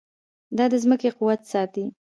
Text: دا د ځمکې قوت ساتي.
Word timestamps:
دا 0.57 0.65
د 0.71 0.73
ځمکې 0.83 1.09
قوت 1.17 1.41
ساتي. 1.51 1.85